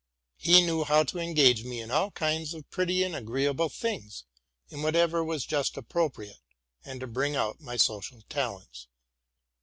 [0.39, 4.23] He knew how to engage me in all kinds of pretty and agreeable things,
[4.69, 6.41] in whatever was just appropriate,
[6.83, 8.87] and to bring out my social talents.